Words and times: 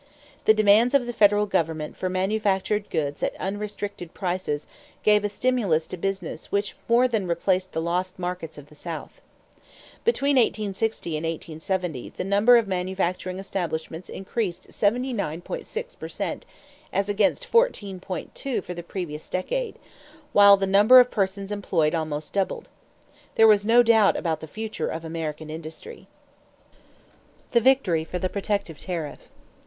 The 0.45 0.53
demands 0.55 0.95
of 0.95 1.05
the 1.05 1.13
federal 1.13 1.45
government 1.45 1.95
for 1.95 2.09
manufactured 2.09 2.89
goods 2.89 3.21
at 3.21 3.35
unrestricted 3.39 4.15
prices 4.15 4.65
gave 5.03 5.23
a 5.23 5.29
stimulus 5.29 5.85
to 5.85 5.95
business 5.95 6.51
which 6.51 6.75
more 6.89 7.07
than 7.07 7.27
replaced 7.27 7.73
the 7.73 7.81
lost 7.83 8.17
markets 8.17 8.57
of 8.57 8.69
the 8.69 8.73
South. 8.73 9.21
Between 10.03 10.37
1860 10.37 11.17
and 11.17 11.23
1870 11.23 12.13
the 12.17 12.23
number 12.23 12.57
of 12.57 12.67
manufacturing 12.67 13.37
establishments 13.37 14.09
increased 14.09 14.69
79.6 14.71 15.99
per 15.99 16.09
cent 16.09 16.47
as 16.91 17.07
against 17.07 17.51
14.2 17.51 18.63
for 18.63 18.73
the 18.73 18.81
previous 18.81 19.29
decade; 19.29 19.77
while 20.33 20.57
the 20.57 20.65
number 20.65 20.99
of 20.99 21.11
persons 21.11 21.51
employed 21.51 21.93
almost 21.93 22.33
doubled. 22.33 22.69
There 23.35 23.45
was 23.47 23.67
no 23.67 23.83
doubt 23.83 24.17
about 24.17 24.39
the 24.39 24.47
future 24.47 24.87
of 24.87 25.05
American 25.05 25.51
industry. 25.51 26.07
=The 27.51 27.61
Victory 27.61 28.03
for 28.03 28.17
the 28.17 28.29
Protective 28.29 28.79
Tariff. 28.79 29.29